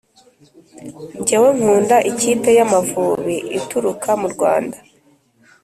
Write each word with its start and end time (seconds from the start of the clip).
Njyewe 1.19 1.49
nkunda 1.57 1.97
ikipe 2.11 2.49
ya 2.57 2.63
amavubi 2.67 3.35
ituruka 3.59 4.09
mu 4.21 4.27
Rwanda 4.33 4.77